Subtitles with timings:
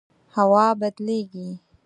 [0.35, 1.49] هوا بدلیږي